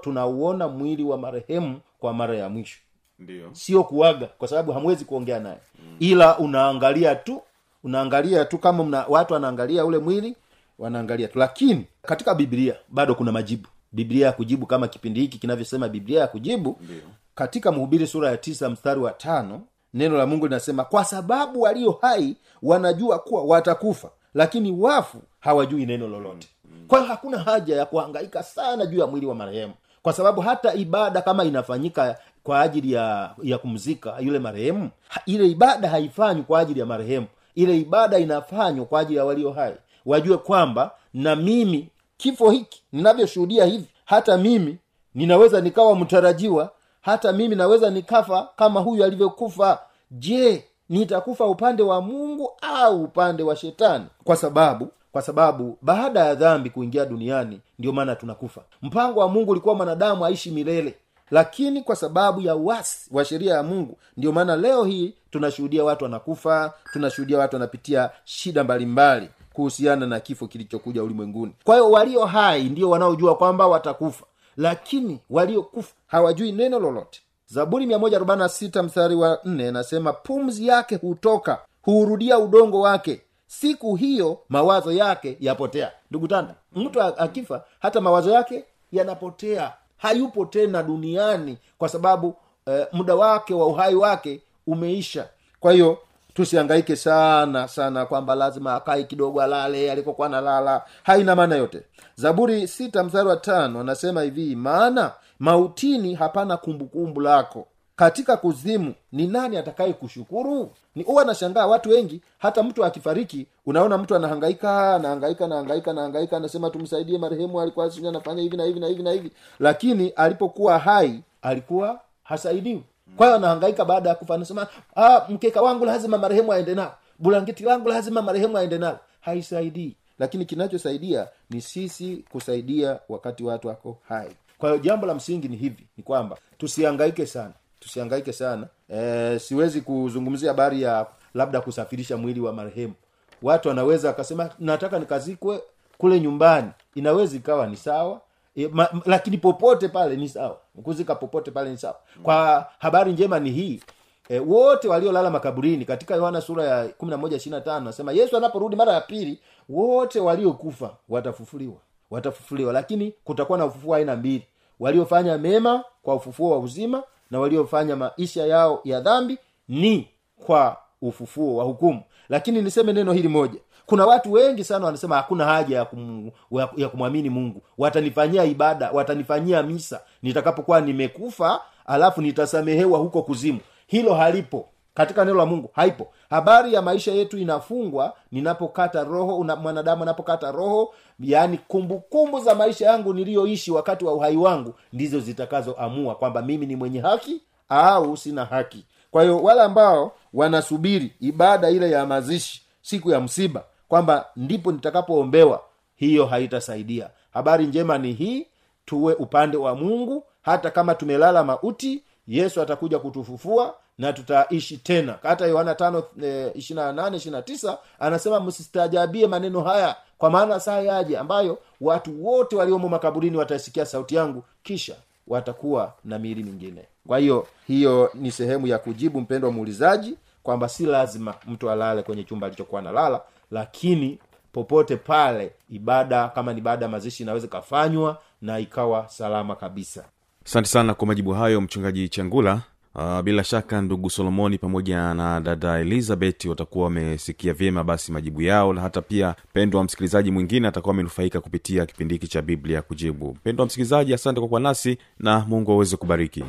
tunauona 0.00 0.68
mwili 0.68 1.04
wa 1.04 1.18
marehemu 1.18 1.80
kwa 2.00 2.12
mara 2.12 2.36
ya 2.36 2.48
mwisho. 2.48 2.78
Ndio. 3.18 3.48
Sio 3.52 3.84
kuaga 3.84 4.26
kwa 4.26 4.48
sababu 4.48 4.72
hamwezi 4.72 5.04
kuongea 5.04 5.38
naye. 5.40 5.58
Ila 5.98 6.38
unaangalia 6.38 7.14
tu 7.14 7.42
unaangalia 7.84 8.44
tu 8.44 8.58
kama 8.58 8.84
mna, 8.84 9.04
watu 9.08 9.34
wanaangalia 9.34 9.84
ule 9.84 9.98
mwili 9.98 10.36
wanaangalia 10.84 11.28
tu. 11.28 11.38
Lakini 11.38 11.86
katika 12.02 12.34
biblia 12.34 12.74
bado 12.88 13.14
kuna 13.14 13.32
majibu. 13.32 13.68
Biblia 13.92 14.26
ya 14.26 14.32
kujibu 14.32 14.66
kama 14.66 14.88
kipindi 14.88 15.20
hiki 15.20 15.38
kinavyosema 15.38 15.88
biblia 15.88 16.20
ya 16.20 16.26
kujibu. 16.26 16.78
Ndiyo. 16.80 17.00
katika 17.34 17.72
mhubiri 17.72 18.06
sura 18.06 18.30
ya 18.30 18.36
tisa 18.36 18.70
mstari 18.70 19.00
wa 19.00 19.10
tano 19.12 19.60
neno 19.94 20.16
la 20.18 20.26
mungu 20.26 20.46
linasema 20.46 20.84
kwa 20.84 21.04
sababu 21.04 21.60
walio 21.62 21.98
hai 22.02 22.36
wanajua 22.62 23.18
kuwa 23.18 23.44
watakufa 23.44 24.10
lakini 24.34 24.70
wafu 24.72 25.22
hawajui 25.40 25.86
neno 25.86 26.08
lolote. 26.08 26.48
Kwa 26.88 26.98
hiyo 26.98 27.10
hakuna 27.10 27.38
haja 27.38 27.76
ya 27.76 27.86
kuhangaika 27.86 28.42
sana 28.42 28.86
juu 28.86 28.98
ya 28.98 29.06
mwili 29.06 29.26
wa 29.26 29.34
marehemu. 29.34 29.72
Kwa 30.02 30.12
sababu 30.12 30.40
hata 30.40 30.74
ibada 30.74 31.22
kama 31.22 31.44
inafanyika 31.44 32.18
kwa 32.42 32.60
ajili 32.60 32.92
ya 32.92 33.34
ya 33.42 33.58
kumzika 33.58 34.16
yule 34.20 34.38
marehemu 34.38 34.90
ile 35.26 35.46
ibada 35.46 35.88
haifanywi 35.88 36.42
kwa 36.42 36.60
ajili 36.60 36.80
ya 36.80 36.86
marehemu. 36.86 37.26
Ile 37.54 37.76
ibada 37.78 38.18
inafanywa 38.18 38.86
kwa 38.86 39.00
ajili 39.00 39.18
ya 39.18 39.24
walio 39.24 39.50
hai 39.52 39.74
wajue 40.06 40.36
kwamba 40.38 40.90
na 41.14 41.36
mimi 41.36 41.88
kifo 42.16 42.50
hiki 42.50 42.82
ninavyoshuhudia 42.92 43.64
hivi 43.64 43.88
hata 44.04 44.36
mimi 44.36 44.78
ninaweza 45.14 45.60
nikawa 45.60 45.96
mtarajiwa 45.96 46.70
hata 47.00 47.32
mimi 47.32 47.56
naweza 47.56 47.90
nikafa 47.90 48.48
kama 48.56 48.80
huyu 48.80 49.04
alivyokufa. 49.04 49.78
Je 50.10 50.64
nitakufa 50.88 51.46
upande 51.46 51.82
wa 51.82 52.00
mungu 52.00 52.50
au 52.62 53.04
upande 53.04 53.42
wa 53.42 53.56
shetani? 53.56 54.06
Kwa 54.24 54.36
sababu 54.36 54.88
kwa 55.12 55.22
sababu 55.22 55.78
baada 55.82 56.20
ya 56.20 56.34
dhambi 56.34 56.70
kuingia 56.70 57.04
duniani 57.06 57.60
ndio 57.78 57.92
maana 57.92 58.16
tunakufa. 58.16 58.60
Mpango 58.82 59.20
wa 59.20 59.28
mungu 59.28 59.50
ulikuwa 59.50 59.74
mwanadamu 59.74 60.24
aishi 60.24 60.50
milele. 60.50 60.94
Lakini 61.30 61.82
kwa 61.82 61.96
sababu 61.96 62.40
ya 62.40 62.56
uasi 62.56 63.10
wa 63.12 63.24
sheria 63.24 63.54
ya 63.54 63.62
mungu 63.62 63.98
ndio 64.16 64.32
maana 64.32 64.56
leo 64.56 64.84
hii 64.84 65.14
tunashuhudia 65.30 65.84
watu 65.84 66.04
wanakufa 66.04 66.72
tunashuhudia 66.92 67.38
watu 67.38 67.56
wanapitia 67.56 68.10
shida 68.24 68.64
mbalimbali 68.64 69.28
kuhusiana 69.52 70.06
na 70.06 70.20
kifo 70.20 70.46
kilichokuja 70.46 71.02
ulimwenguni. 71.02 71.52
Kwa 71.64 71.74
hiyo 71.74 71.90
walio 71.90 72.24
hai 72.24 72.64
ndio 72.64 72.90
wanaojua 72.90 73.34
kwamba 73.36 73.66
watakufa 73.66 74.24
lakini 74.56 75.20
waliokufa 75.30 75.94
hawajui 76.06 76.52
neno 76.52 76.78
lolote. 76.78 77.20
Zaburi 77.46 77.86
146 77.86 78.82
mstari 78.82 79.14
wa 79.14 79.34
4 79.34 79.72
nasema 79.72 80.12
pumzi 80.12 80.66
yake 80.66 80.96
hutoka 80.96 81.58
huurudia 81.82 82.38
udongo 82.38 82.80
wake. 82.80 83.20
Siku 83.46 83.96
hiyo 83.96 84.38
mawazo 84.48 84.92
yake 84.92 85.36
yapotea. 85.40 85.92
Ndugu 86.10 86.28
tanda 86.28 86.54
mtu 86.72 87.02
akifa 87.02 87.64
hata 87.80 88.00
mawazo 88.00 88.30
yake 88.30 88.64
yanapotea. 88.92 89.72
Hayupo 89.96 90.44
tena 90.46 90.82
duniani 90.82 91.58
kwa 91.78 91.88
sababu 91.88 92.34
eh, 92.66 92.86
muda 92.92 93.14
wake 93.14 93.54
wa 93.54 93.66
uhai 93.66 93.94
wake 93.94 94.40
umeisha. 94.66 95.28
Kwa 95.60 95.72
hiyo 95.72 95.98
tusiangaike 96.44 96.96
sana 96.96 97.68
sana 97.68 98.06
kwamba 98.06 98.34
lazima 98.34 98.74
akae 98.74 99.04
kidogo 99.04 99.42
alale 99.42 99.92
alikokuwa 99.92 100.26
analala. 100.26 100.82
Haina 101.02 101.36
maana 101.36 101.56
yote. 101.56 101.82
Zaburi 102.14 102.68
sita 102.68 103.04
mstari 103.04 103.28
wa 103.28 103.36
tano 103.36 103.80
anasema 103.80 104.22
hivi 104.22 104.56
maana 104.56 105.12
mautini 105.38 106.14
hapana 106.14 106.56
kumbukumbu 106.56 107.20
lako. 107.20 107.66
Katika 107.96 108.36
kuzimu 108.36 108.94
ni 109.12 109.26
nani 109.26 109.56
atakaye 109.56 109.92
kushukuru? 109.92 110.72
Ni 110.94 111.02
huwa 111.02 111.24
nashangaa 111.24 111.66
watu 111.66 111.90
wengi 111.90 112.20
hata 112.38 112.62
mtu 112.62 112.84
akifariki 112.84 113.46
unaona 113.66 113.98
mtu 113.98 114.14
anahangaika 114.16 114.94
anahangaika 114.94 115.44
anahangaika 115.44 115.90
anahangaika 115.90 116.36
anasema 116.36 116.70
tumsaidie 116.70 117.18
marehemu 117.18 117.60
alikuwa 117.60 117.90
anafanya 118.08 118.42
hivi 118.42 118.56
na 118.56 118.64
hivi 118.64 118.80
na 118.80 118.86
hivi 118.86 119.02
na 119.02 119.12
hivi. 119.12 119.30
Lakini 119.58 120.08
alipokuwa 120.08 120.78
hai 120.78 121.22
alikuwa 121.42 122.00
hasaidiwi 122.22 122.82
kwa 123.16 123.34
anahangaika 123.34 123.84
baada 123.84 124.08
ya 124.08 124.14
kufa 124.14 124.34
anasema 124.34 124.66
ah, 124.96 125.20
mkeka 125.28 125.62
wangu 125.62 125.84
lazima 125.84 126.18
marehemu 126.18 126.52
aende 126.52 126.74
nao. 126.74 126.94
Bulangiti 127.18 127.62
langu 127.64 127.88
lazima 127.88 128.22
marehemu 128.22 128.58
aende 128.58 128.78
nalo 128.78 128.98
haisaidii. 129.20 129.96
Lakini 130.18 130.44
kinachosaidia 130.44 131.28
ni 131.50 131.60
sisi 131.60 132.24
kusaidia 132.32 132.98
wakati 133.08 133.44
watu 133.44 133.68
wako 133.68 133.98
hai. 134.08 134.30
Kwa 134.58 134.70
hiyo 134.70 134.82
jambo 134.82 135.06
la 135.06 135.14
msingi 135.14 135.48
ni 135.48 135.56
hivi 135.56 135.86
ni 135.96 136.02
kwamba 136.02 136.36
tusihangaike 136.58 137.26
sana. 137.26 137.52
Tusihangaike 137.80 138.32
sana. 138.32 138.66
E, 138.94 139.38
siwezi 139.38 139.80
kuzungumzia 139.80 140.50
habari 140.50 140.82
ya 140.82 141.06
labda 141.34 141.60
kusafirisha 141.60 142.16
mwili 142.16 142.40
wa 142.40 142.52
marehemu. 142.52 142.94
Watu 143.42 143.68
wanaweza 143.68 144.08
wakasema 144.08 144.50
nataka 144.58 144.98
nikazikwe 144.98 145.62
kule 145.98 146.20
nyumbani. 146.20 146.70
Inaweza 146.94 147.36
ikawa 147.36 147.66
ni 147.66 147.76
sawa 147.76 148.20
ma, 148.68 148.88
lakini 149.06 149.38
popote 149.38 149.88
pale 149.88 150.16
ni 150.16 150.28
sawa. 150.28 150.56
Kuzika 150.82 151.14
popote 151.14 151.50
pale 151.50 151.70
ni 151.70 151.78
sawa. 151.78 151.96
Kwa 152.22 152.66
habari 152.78 153.12
njema 153.12 153.40
ni 153.40 153.50
hii 153.50 153.82
e, 154.28 154.38
wote 154.38 154.88
waliolala 154.88 155.30
makaburini 155.30 155.84
katika 155.84 156.14
yohana 156.14 156.40
sura 156.40 156.64
ya 156.64 156.86
11 156.88 157.80
nasema 157.84 158.12
yesu 158.12 158.36
anaporudi 158.36 158.76
mara 158.76 158.92
ya 158.92 159.00
pili 159.00 159.38
wote 159.68 160.20
waliokufa 160.20 160.90
watafufuliwa 161.08 161.76
watafufuliwa. 162.10 162.72
Lakini 162.72 163.14
kutakuwa 163.24 163.58
na 163.58 163.64
ufufuo 163.66 163.94
aina 163.94 164.16
mbili 164.16 164.46
waliofanya 164.80 165.38
mema 165.38 165.84
kwa 166.02 166.14
ufufuo 166.14 166.50
wa 166.50 166.58
uzima 166.58 167.02
na 167.30 167.40
waliofanya 167.40 167.96
maisha 167.96 168.46
yao 168.46 168.80
ya 168.84 169.00
dhambi 169.00 169.38
ni 169.68 170.08
kwa 170.46 170.76
ufufuo 171.02 171.56
wa 171.56 171.64
hukumu. 171.64 172.02
Lakini 172.28 172.62
niseme 172.62 172.92
neno 172.92 173.12
hili 173.12 173.28
moja 173.28 173.60
kuna 173.90 174.06
watu 174.06 174.32
wengi 174.32 174.64
sana 174.64 174.86
wanasema 174.86 175.16
hakuna 175.16 175.44
haja 175.44 175.76
ya, 175.76 175.84
kum, 175.84 176.30
ya 176.76 176.88
kumwamini 176.88 177.30
mungu. 177.30 177.62
Watanifanyia 177.78 178.44
ibada 178.44 178.90
watanifanyia 178.90 179.62
misa 179.62 180.00
nitakapokuwa 180.22 180.80
nimekufa 180.80 181.60
alafu 181.86 182.22
nitasamehewa 182.22 182.98
huko 182.98 183.22
kuzimu. 183.22 183.60
Hilo 183.86 184.14
halipo. 184.14 184.68
Katika 184.94 185.24
neno 185.24 185.36
la 185.38 185.46
mungu 185.46 185.70
haipo. 185.72 186.12
Habari 186.30 186.74
ya 186.74 186.82
maisha 186.82 187.12
yetu 187.12 187.38
inafungwa 187.38 188.12
ninapokata 188.32 189.04
roho 189.04 189.36
una, 189.38 189.56
mwanadamu 189.56 190.02
anapokata 190.02 190.50
roho. 190.52 190.94
Yaani 191.20 191.58
kumbukumbu 191.68 192.40
za 192.40 192.54
maisha 192.54 192.86
yangu 192.86 193.14
niliyoishi 193.14 193.70
wakati 193.70 194.04
wa 194.04 194.14
uhai 194.14 194.36
wangu 194.36 194.74
ndizo 194.92 195.20
zitakazoamua 195.20 196.14
kwamba 196.14 196.42
mimi 196.42 196.66
ni 196.66 196.76
mwenye 196.76 197.00
haki 197.00 197.40
au 197.68 198.16
sina 198.16 198.44
haki. 198.44 198.84
Kwa 199.10 199.22
hiyo 199.22 199.42
wale 199.42 199.60
ambao 199.62 200.12
wanasubiri 200.34 201.12
ibada 201.20 201.70
ile 201.70 201.90
ya 201.90 202.06
mazishi 202.06 202.62
siku 202.82 203.10
ya 203.10 203.20
msiba 203.20 203.64
kwamba 203.90 204.26
ndipo 204.36 204.72
nitakapoombewa 204.72 205.62
hiyo 205.96 206.26
haitasaidia. 206.26 207.10
Habari 207.32 207.66
njema 207.66 207.98
ni 207.98 208.12
hii 208.12 208.46
tuwe 208.84 209.14
upande 209.14 209.56
wa 209.56 209.74
mungu. 209.74 210.24
Hata 210.42 210.70
kama 210.70 210.94
tumelala 210.94 211.44
mauti 211.44 212.02
yesu 212.28 212.62
atakuja 212.62 212.98
kutufufua 212.98 213.74
na 213.98 214.12
tutaishi 214.12 214.76
tena. 214.76 215.18
Hata 215.22 215.46
yohana 215.46 215.74
tano 215.74 216.02
e, 216.22 216.50
ishirina 216.54 216.92
nane 216.92 217.16
ishirina 217.16 217.42
tisa 217.42 217.78
anasema 217.98 218.40
msistajabie 218.40 219.26
maneno 219.26 219.60
haya 219.60 219.96
kwa 220.18 220.30
maana 220.30 220.60
saa 220.60 220.80
yaje 220.80 221.18
ambayo 221.18 221.58
watu 221.80 222.26
wote 222.26 222.56
waliomo 222.56 222.88
makaburini 222.88 223.36
wataisikia 223.36 223.86
sauti 223.86 224.14
yangu 224.14 224.44
kisha 224.62 224.94
watakuwa 225.26 225.92
na 226.04 226.18
miili 226.18 226.42
mingine. 226.42 226.84
Kwa 227.06 227.18
hiyo 227.18 227.46
hiyo 227.66 228.10
ni 228.14 228.30
sehemu 228.30 228.66
ya 228.66 228.78
kujibu 228.78 229.20
mpendo 229.20 229.48
wa 229.48 229.52
muulizaji 229.54 230.16
kwamba 230.42 230.68
si 230.68 230.86
lazima 230.86 231.34
mtu 231.46 231.70
alale 231.70 232.02
kwenye 232.02 232.24
chumba 232.24 232.46
alichokuwa 232.46 232.80
analala 232.80 233.20
lakini 233.50 234.18
popote 234.52 234.96
pale 234.96 235.52
ibada 235.70 236.28
kama 236.28 236.52
ni 236.52 236.58
ibada 236.58 236.84
ya 236.86 236.90
mazishi 236.90 237.22
inaweza 237.22 237.46
ikafanywa 237.46 238.18
na 238.42 238.58
ikawa 238.58 239.08
salama 239.08 239.56
kabisa. 239.56 240.04
Asante 240.46 240.68
sana 240.68 240.94
kwa 240.94 241.06
majibu 241.06 241.32
hayo 241.32 241.60
mchungaji 241.60 242.08
changula. 242.08 242.60
Uh, 242.94 243.20
bila 243.20 243.44
shaka 243.44 243.80
ndugu 243.82 244.10
solomoni 244.10 244.58
pamoja 244.58 245.14
na 245.14 245.40
dada 245.40 245.78
elizabeth 245.78 246.44
watakuwa 246.44 246.84
wamesikia 246.84 247.52
vyema 247.54 247.84
basi 247.84 248.12
majibu 248.12 248.42
yao 248.42 248.72
na 248.72 248.80
hata 248.80 249.02
pia 249.02 249.34
mpendo 249.50 249.78
wa 249.78 249.84
msikilizaji 249.84 250.30
mwingine 250.30 250.68
atakuwa 250.68 250.94
amenufaika 250.94 251.40
kupitia 251.40 251.86
kipindi 251.86 252.14
hiki 252.14 252.28
cha 252.28 252.42
biblia 252.42 252.82
kujibu. 252.82 253.30
Mpendo 253.32 253.62
wa 253.62 253.66
msikilizaji 253.66 254.14
asante 254.14 254.40
kwa 254.40 254.48
kuwa 254.48 254.60
nasi 254.60 254.98
na 255.18 255.40
mungu 255.48 255.72
aweze 255.72 255.96
kubariki 255.96 256.44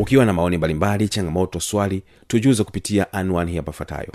ukiwa 0.00 0.24
na 0.24 0.32
maoni 0.32 0.56
mbalimbali 0.56 1.08
changamoto 1.08 1.60
swali 1.60 2.02
tujuze 2.26 2.64
kupitia 2.64 3.12
anwani 3.12 3.56
hapa 3.56 3.70
ifuatayo 3.70 4.12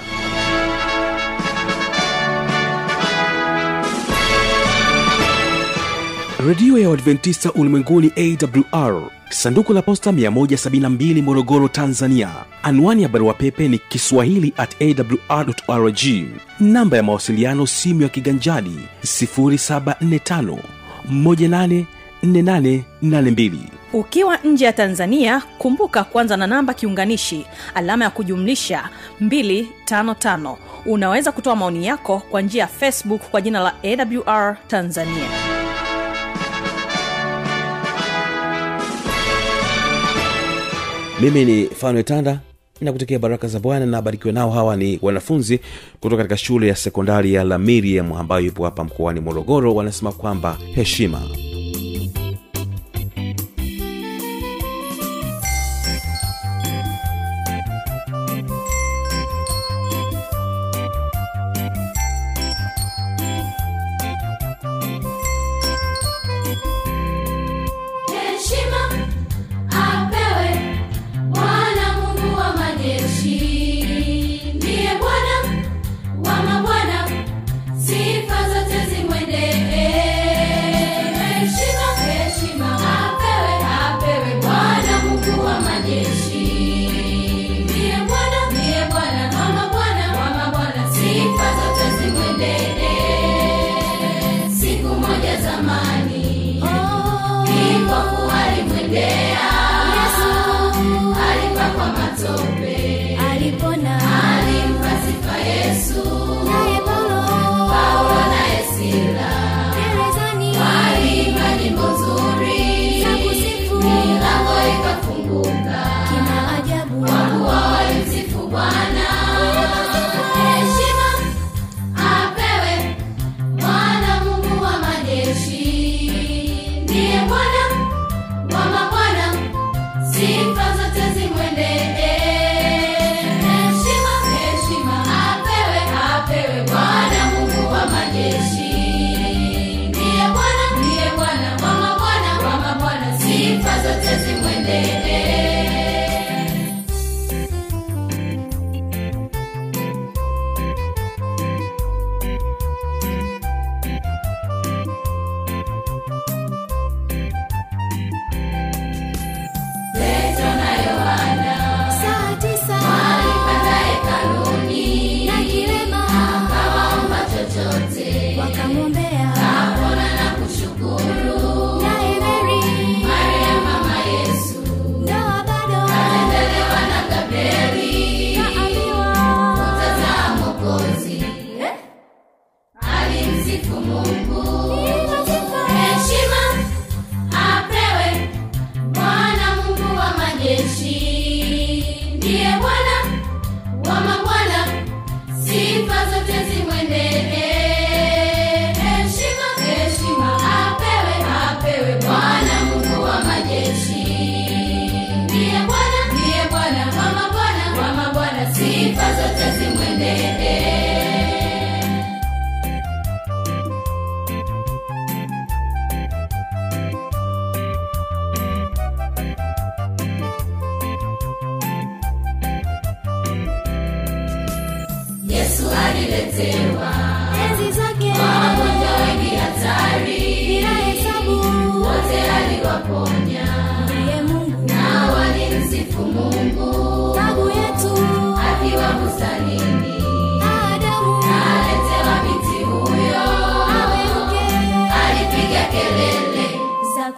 redio 6.47 6.77
ya 6.77 6.89
uadventista 6.89 7.51
ulimwenguni 7.53 8.11
awr 8.17 9.01
sanduku 9.29 9.73
la 9.73 9.81
posta 9.81 10.11
172 10.11 11.21
morogoro 11.21 11.67
tanzania. 11.67 12.29
Anwani 12.63 13.03
ya 13.03 13.09
barua 13.09 13.33
pepe 13.33 13.67
ni 13.67 13.77
kiswahili 13.79 14.53
at 14.57 14.75
awrrg 14.81 15.99
namba 16.59 16.97
ya 16.97 17.03
mawasiliano 17.03 17.67
simu 17.67 18.01
ya 18.01 18.09
kiganjadi 18.09 18.79
745 19.03 20.57
184882 22.25 23.51
ukiwa 23.93 24.37
nje 24.43 24.65
ya 24.65 24.73
tanzania 24.73 25.41
kumbuka 25.57 26.03
kwanza 26.03 26.37
na 26.37 26.47
namba 26.47 26.73
kiunganishi 26.73 27.45
alama 27.75 28.03
ya 28.05 28.09
kujumlisha 28.11 28.89
255 29.21 30.55
unaweza 30.85 31.31
kutoa 31.31 31.55
maoni 31.55 31.85
yako 31.87 32.21
kwa 32.31 32.41
njia 32.41 32.61
ya 32.61 32.67
facebook 32.67 33.21
kwa 33.21 33.41
jina 33.41 33.59
la 33.59 33.73
awr 33.83 34.57
tanzania. 34.67 35.27
Mimi 41.21 41.45
ni 41.45 41.65
fanuel 41.65 42.03
tanda 42.03 42.39
nakutakia 42.81 43.19
baraka 43.19 43.47
za 43.47 43.59
bwana 43.59 43.85
na 43.85 43.97
abarikiwe 43.97 44.33
nao. 44.33 44.51
Hawa 44.51 44.75
ni 44.75 44.99
wanafunzi 45.01 45.59
kutoka 45.99 46.17
katika 46.17 46.37
shule 46.37 46.67
ya 46.67 46.75
sekondari 46.75 47.33
ya 47.33 47.43
la 47.43 47.57
miriam 47.57 48.13
ambayo 48.13 48.45
ipo 48.45 48.63
hapa 48.65 48.83
mkoani 48.83 49.19
morogoro 49.19 49.75
wanasema 49.75 50.11
kwamba 50.11 50.57
heshima 50.75 51.21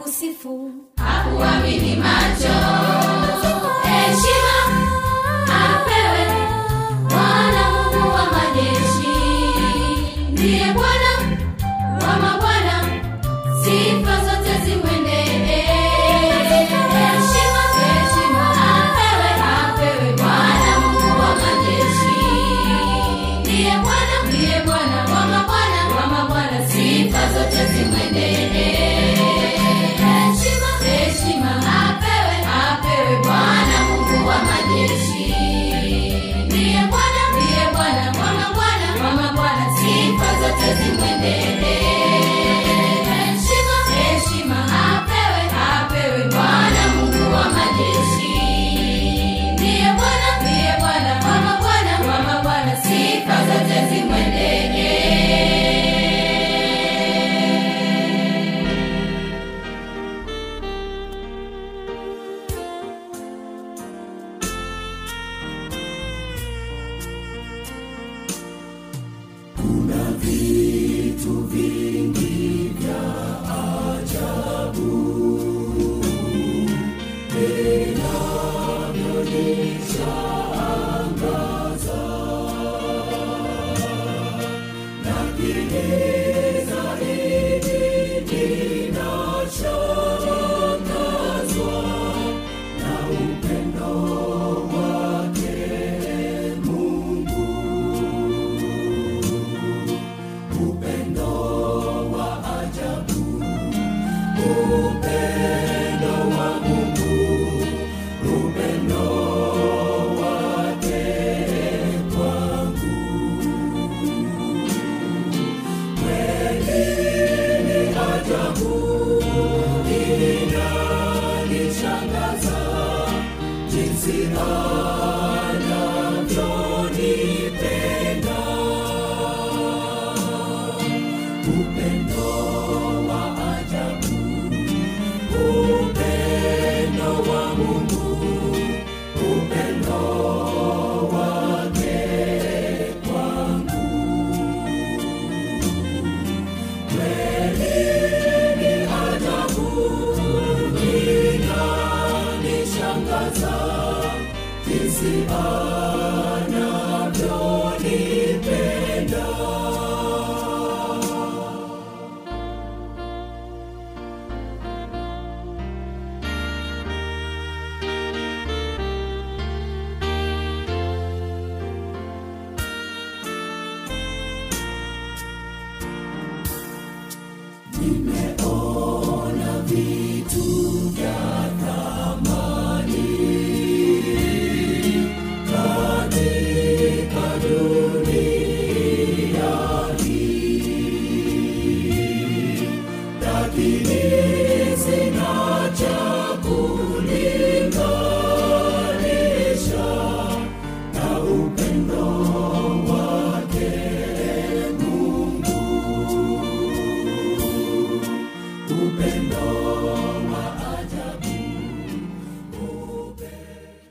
sifu 0.05 0.71
hakuamini 0.97 1.95
macho 1.95 2.53
standing. 41.19 41.56